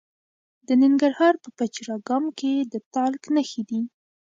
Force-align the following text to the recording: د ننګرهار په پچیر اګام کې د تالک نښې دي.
د 0.67 0.69
ننګرهار 0.83 1.33
په 1.43 1.49
پچیر 1.57 1.87
اګام 1.97 2.25
کې 2.39 2.51
د 2.71 2.73
تالک 2.93 3.23
نښې 3.33 3.61
دي. 3.69 3.81